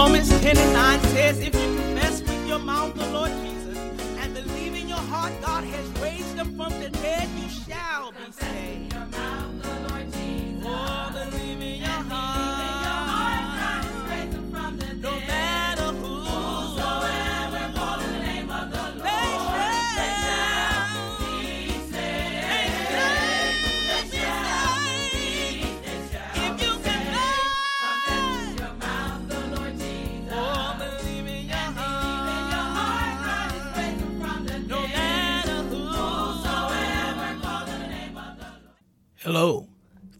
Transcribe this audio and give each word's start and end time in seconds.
Romans 0.00 0.30
10 0.30 0.56
and 0.56 0.72
9 0.72 1.00
says, 1.12 1.40
If 1.40 1.54
you 1.54 1.76
confess 1.76 2.22
with 2.22 2.48
your 2.48 2.58
mouth 2.58 2.94
the 2.94 3.06
Lord 3.10 3.30
Jesus 3.44 3.76
and 3.76 4.32
believe 4.32 4.74
in 4.74 4.88
your 4.88 4.96
heart 4.96 5.30
God 5.42 5.62
has 5.62 5.86
raised 6.00 6.38
him 6.38 6.56
from 6.56 6.72
the 6.80 6.88
dead, 6.88 7.28
you 7.38 7.48
shall 7.50 8.10
be 8.12 8.32
saved. 8.32 8.89
Hello. 39.22 39.68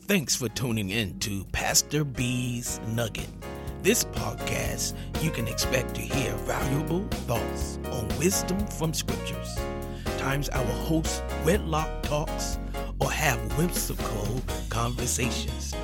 Thanks 0.02 0.36
for 0.36 0.50
tuning 0.50 0.90
in 0.90 1.18
to 1.20 1.46
Pastor 1.52 2.04
B's 2.04 2.82
Nugget. 2.88 3.30
This 3.82 4.04
podcast, 4.04 4.94
you 5.22 5.30
can 5.30 5.48
expect 5.48 5.94
to 5.94 6.02
hear 6.02 6.34
valuable 6.44 7.06
thoughts 7.26 7.78
on 7.92 8.06
wisdom 8.18 8.58
from 8.66 8.92
scriptures. 8.92 9.58
Times 10.18 10.50
our 10.50 10.66
host 10.66 11.24
wedlock 11.46 12.02
talks 12.02 12.58
or 12.98 13.10
have 13.10 13.38
whimsical 13.56 14.42
conversations. 14.68 15.74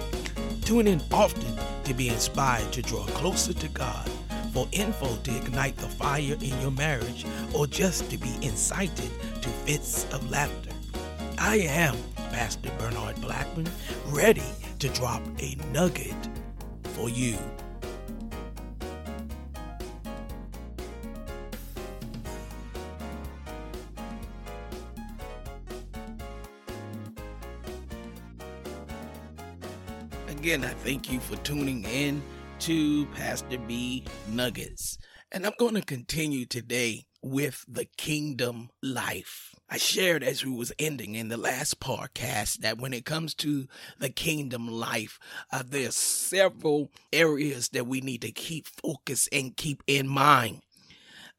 Tune 0.60 0.86
in 0.86 1.00
often 1.10 1.56
to 1.84 1.94
be 1.94 2.10
inspired 2.10 2.70
to 2.72 2.82
draw 2.82 3.06
closer 3.06 3.54
to 3.54 3.68
God, 3.68 4.10
for 4.52 4.68
info 4.72 5.16
to 5.16 5.34
ignite 5.38 5.78
the 5.78 5.88
fire 5.88 6.36
in 6.42 6.60
your 6.60 6.72
marriage, 6.72 7.24
or 7.54 7.66
just 7.66 8.10
to 8.10 8.18
be 8.18 8.34
incited 8.42 9.10
to 9.40 9.48
fits 9.64 10.04
of 10.12 10.30
laughter. 10.30 10.72
I 11.38 11.60
am 11.60 11.96
Pastor 12.36 12.70
Bernard 12.78 13.18
Blackman, 13.22 13.66
ready 14.08 14.42
to 14.78 14.90
drop 14.90 15.22
a 15.40 15.56
nugget 15.72 16.14
for 16.82 17.08
you. 17.08 17.38
Again, 30.28 30.62
I 30.62 30.68
thank 30.84 31.10
you 31.10 31.20
for 31.20 31.36
tuning 31.36 31.84
in 31.84 32.22
to 32.58 33.06
Pastor 33.14 33.56
B 33.66 34.04
Nuggets. 34.28 34.98
And 35.32 35.46
I'm 35.46 35.54
going 35.58 35.74
to 35.74 35.82
continue 35.82 36.44
today 36.44 37.05
with 37.26 37.64
the 37.66 37.84
kingdom 37.84 38.70
life. 38.82 39.54
I 39.68 39.78
shared 39.78 40.22
as 40.22 40.44
we 40.44 40.52
was 40.52 40.72
ending 40.78 41.16
in 41.16 41.28
the 41.28 41.36
last 41.36 41.80
podcast 41.80 42.58
that 42.58 42.78
when 42.78 42.92
it 42.92 43.04
comes 43.04 43.34
to 43.34 43.66
the 43.98 44.10
kingdom 44.10 44.68
life, 44.68 45.18
uh, 45.52 45.64
there's 45.66 45.96
several 45.96 46.92
areas 47.12 47.70
that 47.70 47.86
we 47.86 48.00
need 48.00 48.22
to 48.22 48.30
keep 48.30 48.68
focus 48.68 49.28
and 49.32 49.56
keep 49.56 49.82
in 49.88 50.06
mind. 50.06 50.62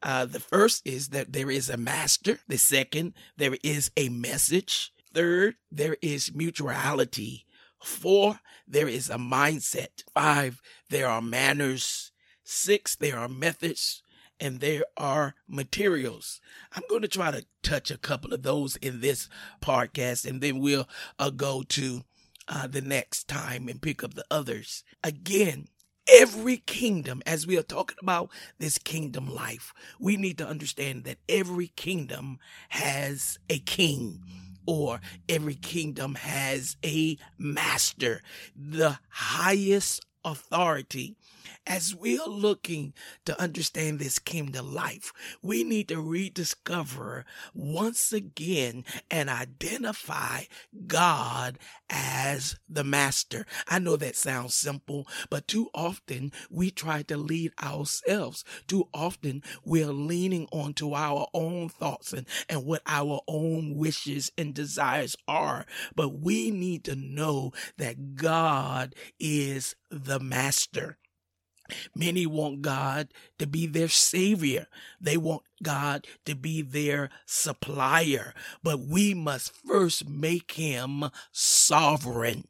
Uh, 0.02 0.26
the 0.26 0.40
first 0.40 0.86
is 0.86 1.08
that 1.08 1.32
there 1.32 1.50
is 1.50 1.70
a 1.70 1.78
master. 1.78 2.38
The 2.46 2.58
second, 2.58 3.14
there 3.38 3.56
is 3.62 3.90
a 3.96 4.10
message. 4.10 4.92
Third, 5.14 5.56
there 5.72 5.96
is 6.02 6.34
mutuality. 6.34 7.46
Four, 7.82 8.40
there 8.66 8.88
is 8.88 9.08
a 9.08 9.16
mindset. 9.16 10.04
Five, 10.12 10.60
there 10.90 11.08
are 11.08 11.22
manners. 11.22 12.12
Six, 12.44 12.94
there 12.94 13.18
are 13.18 13.28
methods. 13.28 14.02
And 14.40 14.60
there 14.60 14.84
are 14.96 15.34
materials. 15.48 16.40
I'm 16.72 16.84
going 16.88 17.02
to 17.02 17.08
try 17.08 17.30
to 17.30 17.44
touch 17.62 17.90
a 17.90 17.98
couple 17.98 18.32
of 18.32 18.42
those 18.42 18.76
in 18.76 19.00
this 19.00 19.28
podcast, 19.60 20.24
and 20.24 20.40
then 20.40 20.60
we'll 20.60 20.88
uh, 21.18 21.30
go 21.30 21.62
to 21.70 22.02
uh, 22.46 22.66
the 22.66 22.80
next 22.80 23.28
time 23.28 23.68
and 23.68 23.82
pick 23.82 24.02
up 24.04 24.14
the 24.14 24.24
others. 24.30 24.84
Again, 25.02 25.68
every 26.08 26.58
kingdom, 26.58 27.22
as 27.26 27.46
we 27.46 27.58
are 27.58 27.62
talking 27.62 27.98
about 28.00 28.30
this 28.58 28.78
kingdom 28.78 29.28
life, 29.28 29.72
we 30.00 30.16
need 30.16 30.38
to 30.38 30.46
understand 30.46 31.04
that 31.04 31.18
every 31.28 31.68
kingdom 31.68 32.38
has 32.70 33.38
a 33.50 33.58
king 33.58 34.22
or 34.66 35.00
every 35.28 35.54
kingdom 35.54 36.14
has 36.14 36.76
a 36.84 37.16
master, 37.38 38.22
the 38.54 38.98
highest 39.08 40.04
authority. 40.24 41.16
As 41.66 41.94
we 41.94 42.18
are 42.18 42.28
looking 42.28 42.94
to 43.24 43.40
understand 43.40 43.98
this 43.98 44.18
kingdom 44.18 44.74
life, 44.74 45.12
we 45.42 45.64
need 45.64 45.88
to 45.88 46.00
rediscover 46.00 47.24
once 47.54 48.12
again 48.12 48.84
and 49.10 49.28
identify 49.28 50.44
God 50.86 51.58
as 51.90 52.56
the 52.68 52.84
master. 52.84 53.46
I 53.66 53.78
know 53.78 53.96
that 53.96 54.16
sounds 54.16 54.54
simple, 54.54 55.06
but 55.30 55.48
too 55.48 55.68
often 55.74 56.32
we 56.50 56.70
try 56.70 57.02
to 57.02 57.16
lead 57.16 57.52
ourselves. 57.62 58.44
Too 58.66 58.88
often 58.92 59.42
we're 59.64 59.92
leaning 59.92 60.48
onto 60.52 60.94
our 60.94 61.28
own 61.34 61.68
thoughts 61.68 62.12
and, 62.12 62.26
and 62.48 62.64
what 62.64 62.82
our 62.86 63.20
own 63.26 63.74
wishes 63.76 64.32
and 64.36 64.54
desires 64.54 65.16
are. 65.26 65.66
But 65.94 66.20
we 66.20 66.50
need 66.50 66.84
to 66.84 66.96
know 66.96 67.52
that 67.76 68.14
God 68.14 68.94
is 69.18 69.76
the 69.90 70.20
master. 70.20 70.98
Many 71.94 72.26
want 72.26 72.62
God 72.62 73.08
to 73.38 73.46
be 73.46 73.66
their 73.66 73.88
savior. 73.88 74.66
They 75.00 75.16
want 75.16 75.42
God 75.62 76.06
to 76.24 76.34
be 76.34 76.62
their 76.62 77.10
supplier. 77.26 78.34
But 78.62 78.80
we 78.80 79.14
must 79.14 79.52
first 79.66 80.08
make 80.08 80.52
him 80.52 81.04
sovereign. 81.32 82.48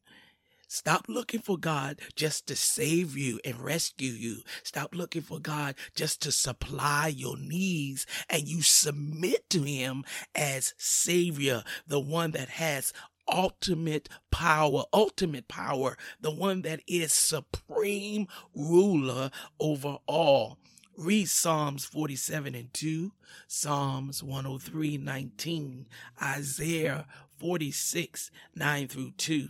Stop 0.71 1.07
looking 1.09 1.41
for 1.41 1.57
God 1.57 1.99
just 2.15 2.47
to 2.49 2.55
save 2.55 3.17
you 3.17 3.41
and 3.43 3.59
rescue 3.59 4.13
you. 4.13 4.43
Stop 4.63 4.95
looking 4.95 5.23
for 5.23 5.41
God 5.41 5.75
just 5.95 6.21
to 6.23 6.33
supply 6.33 7.09
your 7.09 7.39
needs 7.39 8.07
and 8.29 8.47
you 8.47 8.61
submit 8.61 9.49
to 9.49 9.63
him 9.63 10.05
as 10.35 10.75
savior, 10.77 11.65
the 11.87 11.99
one 11.99 12.33
that 12.33 12.51
has 12.51 12.93
ultimate 13.29 14.09
power, 14.31 14.85
ultimate 14.93 15.49
power, 15.49 15.97
the 16.21 16.31
one 16.31 16.63
that 16.63 16.81
is 16.87 17.13
supreme 17.13 18.27
ruler 18.55 19.31
over 19.61 19.99
all. 20.07 20.59
Read 20.97 21.29
Psalms 21.29 21.85
47 21.85 22.55
and 22.57 22.75
2, 22.75 23.13
Psalms 23.47 24.23
103, 24.23 24.99
19, 24.99 25.87
Isaiah 26.21 27.07
46, 27.39 28.31
9 28.57 28.89
through 28.89 29.13
2. 29.13 29.49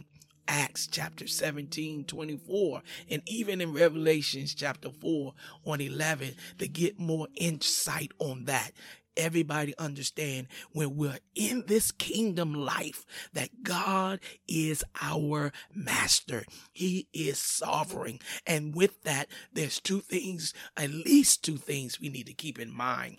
Acts 0.51 0.87
chapter 0.87 1.27
17, 1.27 2.05
24, 2.05 2.83
and 3.11 3.23
even 3.27 3.61
in 3.61 3.75
Revelations 3.75 4.55
chapter 4.55 4.89
4, 4.91 5.35
1, 5.63 5.81
11 5.83 6.35
to 6.59 6.69
get 6.69 6.99
more 6.99 7.29
insight 7.37 8.13
on 8.19 8.47
that 8.47 8.73
everybody 9.19 9.77
understand 9.77 10.47
when 10.73 10.97
we're 10.97 11.19
in 11.35 11.65
this 11.67 11.91
kingdom 11.91 12.55
life 12.55 13.05
that 13.35 13.63
God 13.63 14.21
is 14.47 14.85
our 15.03 15.53
master. 15.75 16.45
He 16.73 17.09
is 17.13 17.39
sovereign. 17.39 18.21
And 18.47 18.75
with 18.75 19.03
that, 19.03 19.29
there's 19.53 19.81
two 19.81 20.01
things, 20.01 20.55
at 20.77 20.91
least 20.91 21.45
two 21.45 21.57
things 21.57 22.01
we 22.01 22.09
need 22.09 22.27
to 22.27 22.35
keep 22.35 22.59
in 22.59 22.73
mind. 22.73 23.19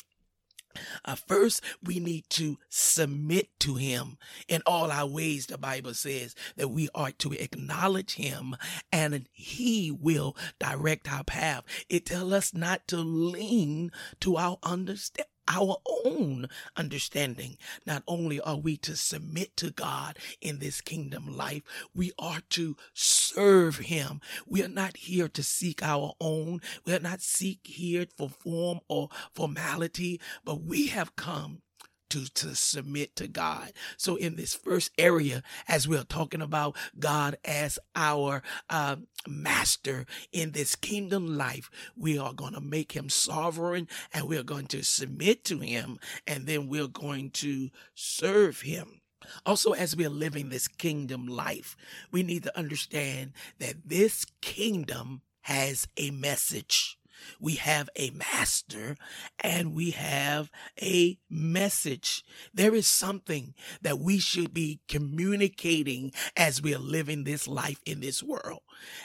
Uh, 1.04 1.16
first, 1.16 1.62
we 1.84 2.00
need 2.00 2.26
to 2.30 2.58
submit 2.70 3.48
to 3.60 3.76
him 3.76 4.18
in 4.48 4.62
all 4.66 4.92
our 4.92 5.08
ways. 5.08 5.48
The 5.48 5.58
Bible 5.58 5.94
says 5.94 6.36
that 6.58 6.70
we 6.70 6.90
are 6.94 7.12
to 7.12 7.34
acknowledge 7.34 8.16
him 8.16 8.56
and 8.92 9.28
he 9.32 9.92
will 9.92 10.38
direct 10.60 11.12
our 11.12 11.24
path. 11.24 11.64
It 11.90 12.06
tells 12.06 12.32
us 12.32 12.54
not 12.54 12.88
to 12.90 12.98
lean 12.98 13.92
to 14.22 14.38
our 14.38 14.58
understanding 14.64 15.26
our 15.50 15.78
own 16.06 16.48
understanding. 16.78 17.58
Not 17.86 18.04
only 18.08 18.40
are 18.40 18.56
we 18.56 18.78
to 18.78 18.96
submit 18.96 19.58
to 19.58 19.72
God 19.72 20.18
in 20.40 20.60
this 20.60 20.80
kingdom 20.80 21.36
life, 21.36 21.64
we 21.94 22.12
are 22.20 22.42
to 22.52 22.78
serve 22.94 23.78
Him. 23.78 24.22
We 24.48 24.64
are 24.64 24.70
not 24.70 24.98
here 24.98 25.28
to 25.30 25.44
seek 25.44 25.84
our 25.84 26.14
own. 26.22 26.62
We 26.86 26.94
are 26.94 27.00
not 27.00 27.22
seek 27.22 27.60
here 27.64 28.06
for 28.16 28.30
form 28.30 28.80
or 28.88 29.10
formality, 29.34 30.22
but 30.46 30.62
we 30.62 30.88
have 30.88 31.16
come 31.16 31.62
to, 32.10 32.26
to 32.34 32.56
submit 32.56 33.16
to 33.18 33.28
God. 33.28 33.72
So 33.98 34.16
in 34.16 34.36
this 34.36 34.54
first 34.54 34.92
area, 34.98 35.44
as 35.68 35.88
we're 35.88 36.04
talking 36.04 36.42
about 36.42 36.76
God 36.98 37.38
as 37.46 37.80
our 37.96 38.42
uh, 38.70 38.98
master 39.28 40.06
in 40.32 40.52
this 40.52 40.76
kingdom 40.76 41.38
life, 41.38 41.70
we 41.96 42.18
are 42.18 42.34
going 42.34 42.54
to 42.54 42.62
make 42.62 42.94
him 42.94 43.10
sovereign 43.10 43.88
and 44.14 44.28
we're 44.28 44.44
going 44.44 44.68
to 44.68 44.84
submit 44.84 45.44
to 45.46 45.60
him 45.60 46.00
and 46.28 46.48
then 46.48 46.68
we're 46.68 46.88
going 46.88 47.32
to 47.32 47.70
serve 47.96 48.62
him. 48.62 49.02
Also, 49.46 49.74
as 49.74 49.96
we 49.96 50.06
are 50.06 50.10
living 50.10 50.50
this 50.50 50.68
kingdom 50.68 51.28
life, 51.28 51.76
we 52.12 52.24
need 52.24 52.44
to 52.44 52.58
understand 52.58 53.34
that 53.60 53.76
this 53.86 54.26
kingdom 54.42 55.22
has 55.42 55.88
a 55.98 56.12
message. 56.12 56.99
We 57.40 57.56
have 57.56 57.90
a 57.96 58.12
master 58.12 58.96
and 59.40 59.74
we 59.74 59.92
have 59.92 60.50
a 60.82 61.18
message. 61.30 62.24
There 62.54 62.76
is 62.76 62.88
something 62.88 63.54
that 63.82 64.00
we 64.00 64.20
should 64.20 64.54
be 64.54 64.82
communicating 64.88 66.12
as 66.36 66.62
we 66.62 66.74
are 66.74 66.80
living 66.80 67.24
this 67.24 67.48
life 67.48 67.82
in 67.86 68.00
this 68.00 68.24
world. 68.24 68.62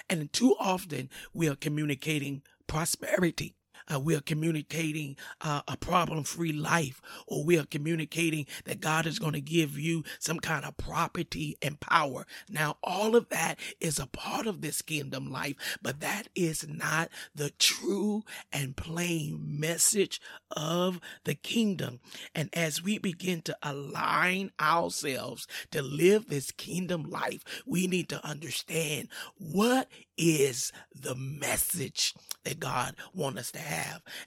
And 0.08 0.32
too 0.32 0.55
often 0.58 1.11
we 1.32 1.49
are 1.49 1.56
communicating 1.56 2.43
prosperity 2.66 3.56
uh, 3.92 4.00
we 4.00 4.14
are 4.14 4.20
communicating 4.20 5.16
uh, 5.40 5.62
a 5.69 5.76
problem 5.76 6.25
free 6.25 6.52
life, 6.52 7.00
or 7.26 7.44
we 7.44 7.58
are 7.58 7.66
communicating 7.66 8.46
that 8.64 8.81
God 8.81 9.06
is 9.06 9.19
going 9.19 9.34
to 9.34 9.40
give 9.40 9.78
you 9.78 10.04
some 10.19 10.40
kind 10.40 10.64
of 10.64 10.76
property 10.76 11.56
and 11.60 11.78
power. 11.81 12.26
Now, 12.48 12.76
all 12.82 13.16
of 13.16 13.28
that 13.28 13.58
is 13.81 13.98
a 13.98 14.06
part 14.06 14.46
of 14.46 14.60
this 14.60 14.82
kingdom 14.82 15.31
life, 15.31 15.56
but 15.82 16.00
that 16.00 16.28
is 16.34 16.66
not 16.66 17.10
the 17.34 17.50
true 17.50 18.22
and 18.52 18.76
plain 18.76 19.40
message 19.58 20.20
of 20.50 21.00
the 21.25 21.34
kingdom. 21.34 22.00
And 22.34 22.48
as 22.52 22.82
we 22.82 22.98
begin 22.98 23.42
to 23.42 23.56
align 23.62 24.52
ourselves 24.60 25.46
to 25.72 25.82
live 25.82 26.28
this 26.28 26.50
kingdom 26.50 27.10
life, 27.10 27.44
we 27.66 27.86
need 27.86 28.08
to 28.10 28.25
understand 28.26 29.08
what 29.36 29.88
is 30.16 30.72
the 30.94 31.14
message 31.14 32.14
that 32.44 32.60
God 32.60 32.94
wants 33.14 33.40
us 33.40 33.52
to 33.52 33.58
have. 33.58 33.74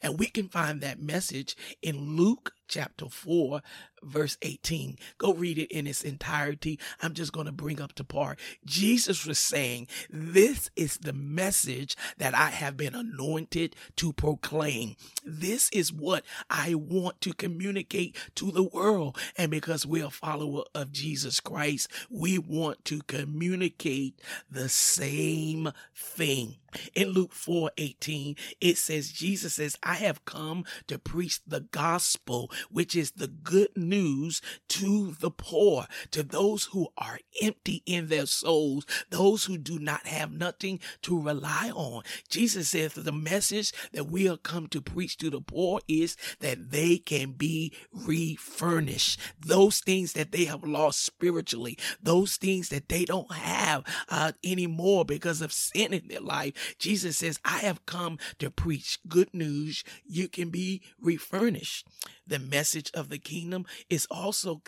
And 0.02 0.20
we 0.20 0.28
can 0.28 0.50
find 0.50 0.82
that 0.82 1.02
message 1.02 1.56
in 1.82 2.16
Luke 2.18 2.54
chapter 2.68 3.08
4, 3.10 3.62
verse 4.04 4.38
18. 4.42 4.98
Go 5.18 5.34
read 5.34 5.58
it 5.58 5.72
in 5.72 5.88
its 5.88 6.04
entirety. 6.04 6.80
I'm 7.02 7.14
just 7.14 7.34
going 7.34 7.46
to 7.46 7.52
bring 7.52 7.82
up 7.82 7.94
to 7.94 8.04
part. 8.04 8.40
Jesus 8.66 9.26
was 9.26 9.40
saying, 9.40 9.88
This 10.10 10.70
is 10.76 10.98
the 10.98 11.14
message 11.14 11.96
that 12.18 12.36
I 12.36 12.50
have 12.50 12.78
been 12.78 12.96
anointed 12.96 13.76
to 13.98 14.14
proclaim. 14.14 14.96
This 15.26 15.70
is 15.72 15.92
what 15.92 16.24
I 16.50 16.76
want 16.76 17.22
to 17.22 17.34
communicate 17.34 18.16
to 18.36 18.52
the 18.52 18.64
world. 18.64 19.18
And 19.38 19.52
because 19.52 19.86
we're 19.86 20.06
a 20.06 20.12
follower 20.12 20.64
of 20.74 20.92
Jesus 20.92 21.40
Christ, 21.40 21.90
we 22.10 22.38
want 22.38 22.86
to 22.86 23.02
communicate 23.04 24.20
the 24.50 24.70
same 24.70 25.72
thing. 25.96 26.56
In 26.94 27.10
Luke 27.10 27.34
4 27.34 27.72
18, 27.78 28.36
it 28.62 28.78
says, 28.78 29.12
Jesus 29.12 29.56
says, 29.56 29.78
I 29.84 29.96
have 29.96 30.26
come 30.26 30.66
to 30.88 31.00
preach 31.00 31.40
the 31.46 31.62
gospel 31.62 32.52
which 32.72 32.96
is 32.96 33.12
the 33.12 33.28
good 33.28 33.70
news 33.76 34.42
to 34.70 35.16
the 35.20 35.32
poor, 35.32 35.88
to 36.12 36.24
those 36.24 36.66
who 36.66 36.88
are 36.98 37.20
empty 37.42 37.84
in 37.86 38.08
their 38.08 38.26
souls, 38.26 38.86
those 39.10 39.46
who 39.46 39.58
do 39.58 39.80
not 39.80 40.08
have 40.08 40.32
nothing 40.32 40.80
to 41.02 41.20
rely 41.20 41.72
on. 41.74 42.04
Jesus 42.30 42.70
says 42.70 42.94
the 42.94 43.12
message 43.12 43.72
that 43.94 44.06
we 44.08 44.28
are 44.28 44.38
come 44.38 44.68
to 44.68 44.82
preach 44.82 45.18
to 45.18 45.30
the 45.30 45.42
poor 45.42 45.80
is 45.88 46.16
that 46.40 46.72
they 46.72 46.98
can 46.98 47.32
be 47.32 47.74
refurnished. 47.92 49.20
Those 49.40 49.80
things 49.80 50.14
that 50.14 50.32
they 50.32 50.46
have 50.46 50.64
lost 50.64 51.04
spiritually, 51.04 51.78
those 52.02 52.38
things 52.38 52.70
that 52.70 52.90
they 52.90 53.06
don't 53.06 53.32
have 53.32 53.84
uh, 54.10 54.34
anymore 54.44 55.06
because 55.06 55.42
of 55.42 55.54
sin 55.54 55.94
in 55.94 56.08
their 56.08 56.22
life. 56.22 56.76
Jesus 56.80 57.18
says, 57.18 57.40
I 57.46 57.60
have 57.60 57.86
come 57.86 58.18
to 58.40 58.50
preach 58.50 59.00
good 59.08 59.34
news. 59.34 59.84
You 60.06 60.28
can 60.28 60.50
be 60.50 60.82
refurnished. 61.00 61.88
The 62.28 62.40
message 62.40 62.92
of 62.94 63.10
the 63.10 63.18
kingdom 63.18 63.66
is 63.90 64.06
also, 64.12 64.62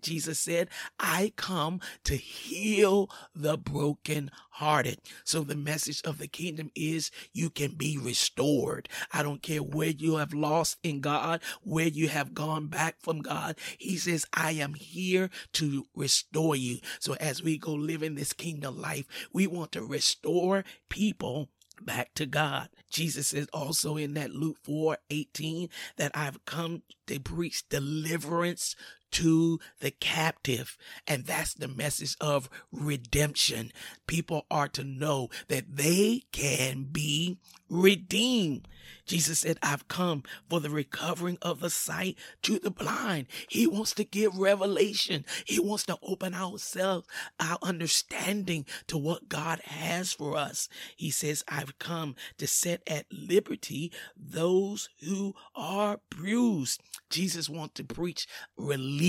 Jesus 0.00 0.40
said, 0.40 0.68
I 0.98 1.32
come 1.36 1.80
to 2.04 2.16
heal 2.16 3.08
the 3.34 3.56
broken 3.56 4.30
hearted. 4.50 5.00
So 5.24 5.42
the 5.42 5.56
message 5.56 6.02
of 6.04 6.18
the 6.18 6.28
kingdom 6.28 6.70
is 6.74 7.10
you 7.32 7.50
can 7.50 7.72
be 7.72 7.98
restored. 7.98 8.88
I 9.12 9.22
don't 9.22 9.42
care 9.42 9.62
where 9.62 9.88
you 9.88 10.16
have 10.16 10.34
lost 10.34 10.78
in 10.82 11.00
God, 11.00 11.40
where 11.62 11.88
you 11.88 12.08
have 12.08 12.34
gone 12.34 12.68
back 12.68 12.96
from 13.00 13.20
God. 13.20 13.56
He 13.78 13.96
says, 13.96 14.26
I 14.32 14.52
am 14.52 14.74
here 14.74 15.30
to 15.54 15.86
restore 15.94 16.56
you. 16.56 16.78
So 17.00 17.14
as 17.14 17.42
we 17.42 17.58
go 17.58 17.72
live 17.72 18.02
in 18.02 18.14
this 18.14 18.32
kingdom 18.32 18.80
life, 18.80 19.06
we 19.32 19.46
want 19.46 19.72
to 19.72 19.82
restore 19.84 20.64
people 20.88 21.48
back 21.80 22.14
to 22.14 22.26
God. 22.26 22.68
Jesus 22.90 23.28
says 23.28 23.48
also 23.52 23.96
in 23.96 24.14
that 24.14 24.32
Luke 24.32 24.58
4 24.62 24.98
18 25.10 25.68
that 25.96 26.12
I've 26.14 26.44
come 26.44 26.82
to 27.06 27.20
preach 27.20 27.68
deliverance 27.68 28.76
to 29.14 29.60
the 29.80 29.92
captive. 29.92 30.76
And 31.06 31.24
that's 31.24 31.54
the 31.54 31.68
message 31.68 32.16
of 32.20 32.50
redemption. 32.72 33.72
People 34.06 34.44
are 34.50 34.68
to 34.68 34.84
know 34.84 35.28
that 35.48 35.76
they 35.76 36.24
can 36.32 36.84
be 36.84 37.38
redeemed. 37.70 38.68
Jesus 39.06 39.40
said, 39.40 39.58
I've 39.62 39.88
come 39.88 40.22
for 40.48 40.60
the 40.60 40.70
recovering 40.70 41.38
of 41.42 41.60
the 41.60 41.70
sight 41.70 42.16
to 42.42 42.58
the 42.58 42.70
blind. 42.70 43.26
He 43.48 43.66
wants 43.66 43.92
to 43.94 44.04
give 44.04 44.38
revelation. 44.38 45.24
He 45.44 45.58
wants 45.60 45.84
to 45.84 45.98
open 46.02 46.34
ourselves, 46.34 47.06
our 47.38 47.58
understanding 47.62 48.66
to 48.88 48.98
what 48.98 49.28
God 49.28 49.60
has 49.60 50.12
for 50.12 50.36
us. 50.36 50.68
He 50.96 51.10
says, 51.10 51.44
I've 51.48 51.78
come 51.78 52.14
to 52.38 52.46
set 52.46 52.82
at 52.86 53.06
liberty 53.10 53.92
those 54.16 54.88
who 55.06 55.34
are 55.54 56.00
bruised. 56.10 56.82
Jesus 57.10 57.48
wants 57.48 57.74
to 57.74 57.84
preach 57.84 58.26
release. 58.56 59.03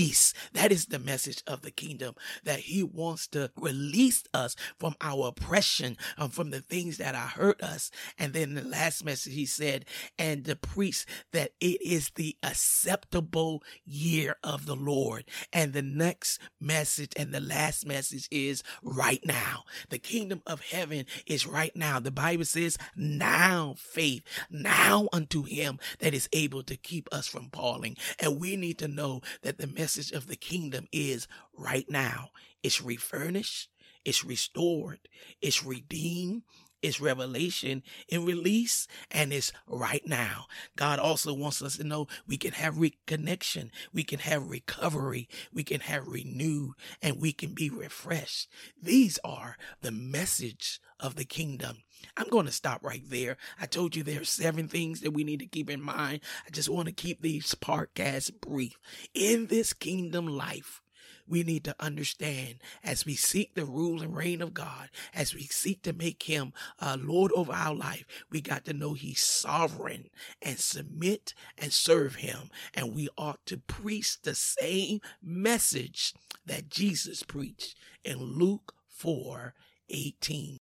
That 0.52 0.72
is 0.72 0.86
the 0.86 0.98
message 0.98 1.42
of 1.46 1.62
the 1.62 1.70
kingdom, 1.70 2.14
that 2.44 2.60
he 2.60 2.82
wants 2.82 3.26
to 3.28 3.50
release 3.56 4.24
us 4.34 4.54
from 4.78 4.94
our 5.00 5.28
oppression, 5.28 5.96
um, 6.18 6.28
from 6.28 6.50
the 6.50 6.60
things 6.60 6.98
that 6.98 7.14
are 7.14 7.28
hurt 7.28 7.62
us. 7.62 7.90
And 8.18 8.34
then 8.34 8.54
the 8.54 8.62
last 8.62 9.06
message 9.06 9.32
he 9.32 9.46
said, 9.46 9.86
and 10.18 10.44
the 10.44 10.54
priest 10.54 11.08
that 11.32 11.52
it 11.60 11.80
is 11.80 12.10
the 12.14 12.36
acceptable 12.42 13.62
year 13.86 14.36
of 14.44 14.66
the 14.66 14.76
Lord. 14.76 15.24
And 15.50 15.72
the 15.72 15.80
next 15.80 16.40
message 16.60 17.12
and 17.16 17.32
the 17.32 17.40
last 17.40 17.86
message 17.86 18.28
is 18.30 18.62
right 18.82 19.24
now. 19.24 19.64
The 19.88 19.98
kingdom 19.98 20.42
of 20.46 20.60
heaven 20.60 21.06
is 21.26 21.46
right 21.46 21.74
now. 21.74 22.00
The 22.00 22.10
Bible 22.10 22.44
says, 22.44 22.76
now 22.94 23.76
faith, 23.78 24.24
now 24.50 25.08
unto 25.10 25.44
him 25.44 25.78
that 26.00 26.12
is 26.12 26.28
able 26.34 26.62
to 26.64 26.76
keep 26.76 27.08
us 27.10 27.26
from 27.26 27.48
falling. 27.50 27.96
And 28.18 28.38
we 28.38 28.56
need 28.56 28.76
to 28.78 28.88
know 28.88 29.22
that 29.40 29.56
the 29.56 29.66
message 29.66 29.85
of 30.12 30.26
the 30.26 30.36
kingdom 30.36 30.88
is 30.92 31.28
right 31.56 31.86
now. 31.88 32.30
It's 32.62 32.82
refurnished. 32.82 33.70
It's 34.04 34.24
restored. 34.24 35.00
It's 35.40 35.64
redeemed 35.64 36.42
it's 36.82 37.00
revelation 37.00 37.82
and 38.10 38.26
release, 38.26 38.86
and 39.10 39.32
it's 39.32 39.52
right 39.66 40.06
now. 40.06 40.46
God 40.76 40.98
also 40.98 41.32
wants 41.32 41.62
us 41.62 41.76
to 41.76 41.84
know 41.84 42.06
we 42.26 42.36
can 42.36 42.52
have 42.52 42.74
reconnection, 42.74 43.70
we 43.92 44.04
can 44.04 44.18
have 44.20 44.50
recovery, 44.50 45.28
we 45.52 45.64
can 45.64 45.80
have 45.80 46.06
renewed, 46.06 46.74
and 47.02 47.20
we 47.20 47.32
can 47.32 47.54
be 47.54 47.70
refreshed. 47.70 48.48
These 48.80 49.18
are 49.24 49.56
the 49.80 49.90
message 49.90 50.80
of 50.98 51.16
the 51.16 51.24
kingdom. 51.24 51.78
I'm 52.16 52.28
going 52.28 52.46
to 52.46 52.52
stop 52.52 52.82
right 52.82 53.02
there. 53.06 53.36
I 53.60 53.66
told 53.66 53.96
you 53.96 54.02
there 54.02 54.20
are 54.20 54.24
seven 54.24 54.68
things 54.68 55.00
that 55.00 55.12
we 55.12 55.24
need 55.24 55.40
to 55.40 55.46
keep 55.46 55.70
in 55.70 55.80
mind. 55.80 56.20
I 56.46 56.50
just 56.50 56.68
want 56.68 56.86
to 56.86 56.92
keep 56.92 57.20
these 57.20 57.54
podcasts 57.54 58.30
brief. 58.40 58.78
In 59.14 59.46
this 59.46 59.72
kingdom 59.72 60.26
life, 60.26 60.82
we 61.28 61.42
need 61.42 61.64
to 61.64 61.74
understand 61.80 62.56
as 62.82 63.04
we 63.04 63.14
seek 63.14 63.54
the 63.54 63.64
rule 63.64 64.02
and 64.02 64.16
reign 64.16 64.42
of 64.42 64.54
God, 64.54 64.90
as 65.14 65.34
we 65.34 65.42
seek 65.42 65.82
to 65.82 65.92
make 65.92 66.24
him 66.24 66.52
uh, 66.80 66.96
Lord 67.00 67.32
over 67.32 67.52
our 67.52 67.74
life, 67.74 68.04
we 68.30 68.40
got 68.40 68.64
to 68.66 68.72
know 68.72 68.94
he's 68.94 69.20
sovereign 69.20 70.10
and 70.40 70.58
submit 70.58 71.34
and 71.58 71.72
serve 71.72 72.16
him. 72.16 72.50
And 72.74 72.94
we 72.94 73.08
ought 73.16 73.44
to 73.46 73.58
preach 73.58 74.22
the 74.22 74.34
same 74.34 75.00
message 75.22 76.14
that 76.44 76.68
Jesus 76.68 77.22
preached 77.22 77.76
in 78.04 78.18
Luke 78.18 78.74
4 78.88 79.54
18. 79.88 80.58